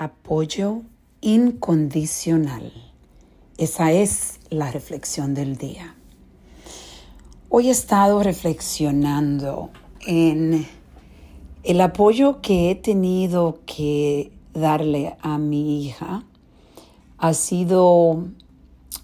[0.00, 0.82] Apoyo
[1.22, 2.72] incondicional.
[3.56, 5.96] Esa es la reflexión del día.
[7.48, 9.70] Hoy he estado reflexionando
[10.06, 10.68] en
[11.64, 16.22] el apoyo que he tenido que darle a mi hija.
[17.16, 18.28] Ha sido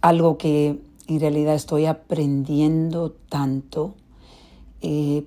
[0.00, 3.94] algo que en realidad estoy aprendiendo tanto
[4.80, 5.24] eh,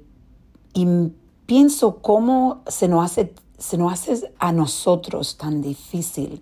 [0.74, 0.88] y
[1.46, 3.34] pienso cómo se nos hace
[3.64, 6.42] se nos hace a nosotros tan difícil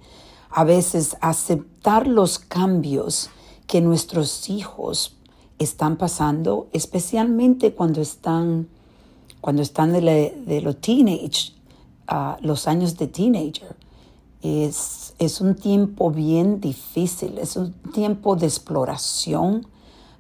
[0.50, 3.30] a veces aceptar los cambios
[3.68, 5.16] que nuestros hijos
[5.60, 8.68] están pasando, especialmente cuando están,
[9.40, 11.54] cuando están de, los teenage,
[12.42, 13.76] los años de teenager.
[14.42, 19.68] Es, es un tiempo bien difícil, es un tiempo de exploración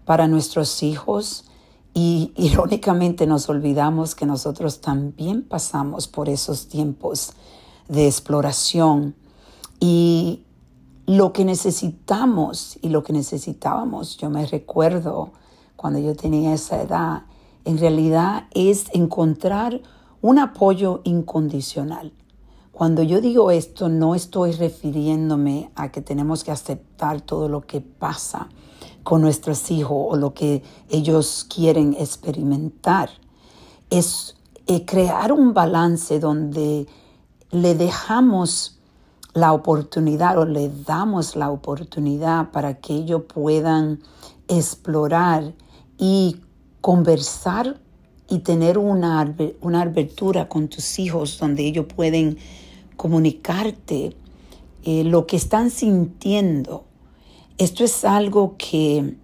[0.05, 1.45] para nuestros hijos
[1.93, 7.33] y irónicamente nos olvidamos que nosotros también pasamos por esos tiempos
[7.87, 9.15] de exploración
[9.79, 10.43] y
[11.05, 15.31] lo que necesitamos y lo que necesitábamos, yo me recuerdo
[15.75, 17.23] cuando yo tenía esa edad,
[17.65, 19.81] en realidad es encontrar
[20.21, 22.13] un apoyo incondicional.
[22.71, 27.81] Cuando yo digo esto, no estoy refiriéndome a que tenemos que aceptar todo lo que
[27.81, 28.49] pasa
[29.04, 33.10] con nuestros hijos o lo que ellos quieren experimentar.
[33.90, 34.35] Es
[34.68, 36.88] eh, crear un balance donde
[37.52, 38.77] le dejamos
[39.34, 43.99] la oportunidad o le damos la oportunidad para que ellos puedan
[44.48, 45.54] explorar
[45.98, 46.38] y
[46.82, 47.79] conversar
[48.27, 52.38] y tener una, una abertura con tus hijos donde ellos pueden
[52.96, 54.16] comunicarte
[54.84, 56.85] eh, lo que están sintiendo
[57.57, 59.16] esto es algo que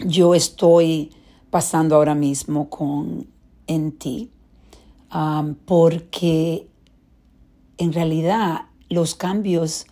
[0.00, 1.10] yo estoy
[1.50, 3.26] pasando ahora mismo con
[3.66, 4.30] en ti,
[5.14, 6.68] um, porque
[7.78, 9.86] en realidad los cambios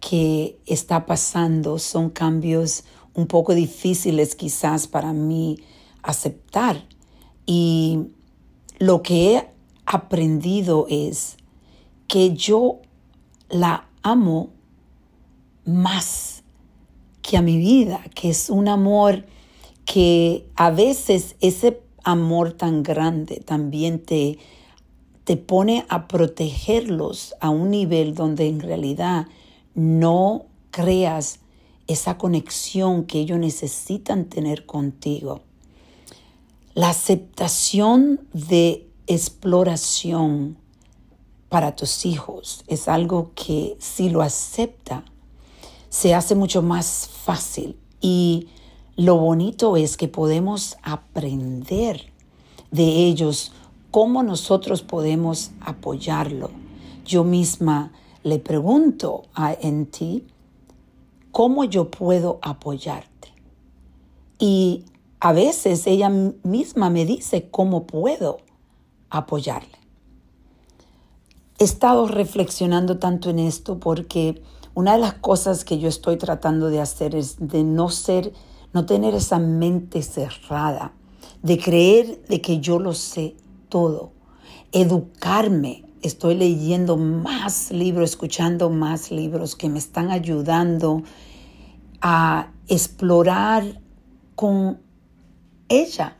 [0.00, 5.58] que está pasando son cambios un poco difíciles quizás para mí
[6.02, 6.84] aceptar.
[7.46, 8.08] Y
[8.78, 9.50] lo que he
[9.86, 11.36] aprendido es
[12.06, 12.80] que yo
[13.48, 14.50] la amo
[15.64, 16.29] más
[17.30, 19.24] que a mi vida, que es un amor
[19.84, 24.40] que a veces ese amor tan grande también te,
[25.22, 29.28] te pone a protegerlos a un nivel donde en realidad
[29.76, 31.38] no creas
[31.86, 35.42] esa conexión que ellos necesitan tener contigo.
[36.74, 40.56] La aceptación de exploración
[41.48, 45.04] para tus hijos es algo que si lo acepta,
[45.90, 47.10] se hace mucho más
[48.00, 48.48] y
[48.96, 52.12] lo bonito es que podemos aprender
[52.70, 53.52] de ellos
[53.90, 56.50] cómo nosotros podemos apoyarlo.
[57.04, 57.92] Yo misma
[58.22, 60.26] le pregunto a en ti,
[61.30, 63.32] ¿cómo yo puedo apoyarte?
[64.38, 64.84] Y
[65.20, 68.38] a veces ella misma me dice cómo puedo
[69.08, 69.78] apoyarle.
[71.58, 74.42] He estado reflexionando tanto en esto porque
[74.74, 78.32] una de las cosas que yo estoy tratando de hacer es de no ser,
[78.72, 80.92] no tener esa mente cerrada,
[81.42, 83.34] de creer de que yo lo sé
[83.68, 84.12] todo,
[84.72, 85.84] educarme.
[86.02, 91.02] Estoy leyendo más libros, escuchando más libros que me están ayudando
[92.00, 93.80] a explorar
[94.34, 94.80] con
[95.68, 96.16] ella,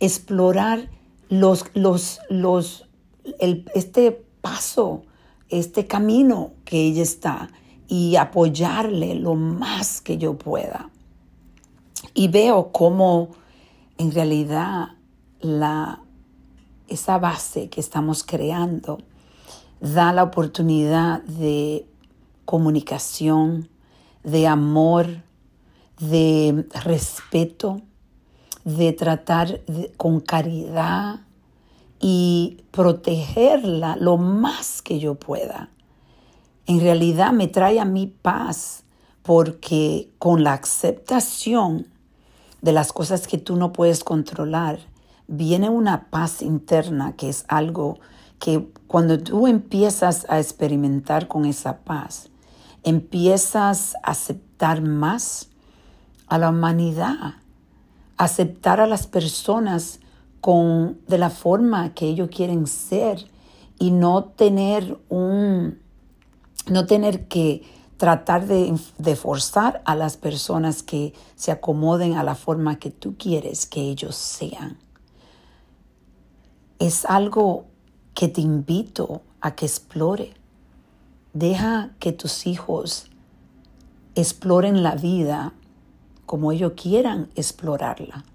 [0.00, 0.90] explorar
[1.30, 2.88] los, los, los,
[3.38, 5.04] el, este paso
[5.48, 7.50] este camino que ella está
[7.88, 10.90] y apoyarle lo más que yo pueda.
[12.14, 13.30] Y veo cómo
[13.98, 14.90] en realidad
[15.40, 16.00] la,
[16.88, 18.98] esa base que estamos creando
[19.80, 21.86] da la oportunidad de
[22.44, 23.68] comunicación,
[24.22, 25.22] de amor,
[25.98, 27.82] de respeto,
[28.64, 29.60] de tratar
[29.96, 31.20] con caridad,
[32.00, 35.70] y protegerla lo más que yo pueda.
[36.66, 38.84] En realidad me trae a mí paz
[39.22, 41.88] porque con la aceptación
[42.62, 44.80] de las cosas que tú no puedes controlar,
[45.26, 47.98] viene una paz interna que es algo
[48.38, 52.30] que cuando tú empiezas a experimentar con esa paz,
[52.82, 55.48] empiezas a aceptar más
[56.26, 57.34] a la humanidad,
[58.16, 60.00] aceptar a las personas
[60.44, 63.30] con, de la forma que ellos quieren ser
[63.78, 65.78] y no tener un,
[66.68, 67.62] no tener que
[67.96, 73.14] tratar de, de, forzar a las personas que se acomoden a la forma que tú
[73.16, 74.76] quieres que ellos sean.
[76.78, 77.64] Es algo
[78.12, 80.34] que te invito a que explore,
[81.32, 83.06] Deja que tus hijos
[84.14, 85.54] exploren la vida
[86.26, 88.26] como ellos quieran explorarla.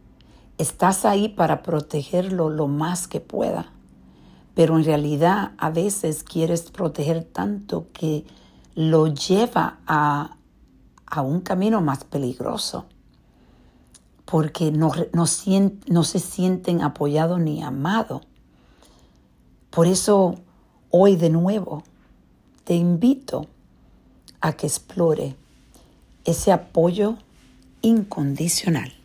[0.59, 3.71] Estás ahí para protegerlo lo más que pueda,
[4.56, 8.25] pero en realidad a veces quieres proteger tanto que
[8.75, 10.35] lo lleva a,
[11.06, 12.88] a un camino más peligroso,
[14.25, 15.23] porque no, no,
[15.88, 18.23] no se sienten apoyados ni amados.
[19.69, 20.35] Por eso
[20.89, 21.83] hoy de nuevo
[22.65, 23.47] te invito
[24.41, 25.38] a que explore
[26.25, 27.15] ese apoyo
[27.81, 28.99] incondicional.